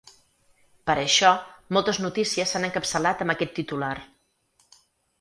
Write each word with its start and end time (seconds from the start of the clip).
Per 0.89 0.95
això, 1.01 1.33
moltes 1.77 2.01
notícies 2.05 2.57
s’han 2.57 2.67
encapçalat 2.71 3.25
amb 3.27 3.37
aquest 3.37 3.57
titular. 3.63 3.95